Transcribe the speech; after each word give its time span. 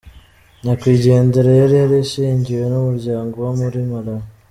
Nyakwigendera 0.63 1.51
yari 1.61 1.75
yarishingiwe 1.81 2.63
n’ 2.67 2.73
umuryango 2.81 3.31
uba 3.35 3.51
muri 3.59 3.79
Malawi. 3.91 4.27